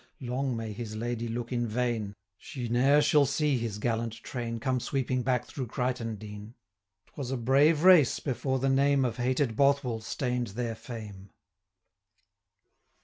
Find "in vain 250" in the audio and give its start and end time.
1.53-2.39